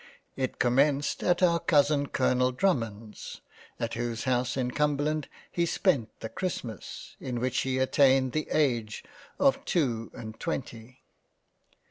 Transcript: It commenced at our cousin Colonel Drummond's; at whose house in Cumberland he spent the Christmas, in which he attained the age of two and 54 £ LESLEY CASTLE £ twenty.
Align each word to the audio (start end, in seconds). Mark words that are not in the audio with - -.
It 0.35 0.57
commenced 0.57 1.21
at 1.21 1.43
our 1.43 1.59
cousin 1.59 2.07
Colonel 2.07 2.51
Drummond's; 2.51 3.41
at 3.79 3.93
whose 3.93 4.23
house 4.23 4.57
in 4.57 4.71
Cumberland 4.71 5.27
he 5.51 5.67
spent 5.67 6.21
the 6.21 6.29
Christmas, 6.29 7.15
in 7.19 7.39
which 7.39 7.59
he 7.59 7.77
attained 7.77 8.31
the 8.31 8.49
age 8.49 9.03
of 9.37 9.63
two 9.63 10.09
and 10.15 10.33
54 10.33 10.33
£ 10.33 10.33
LESLEY 10.33 10.33
CASTLE 10.33 10.37
£ 10.37 10.39
twenty. 10.79 11.03